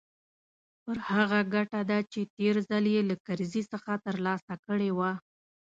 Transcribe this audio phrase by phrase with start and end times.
[0.83, 5.11] پر هغه ګټه ده چې تېر ځل يې له کرزي څخه ترلاسه کړې وه.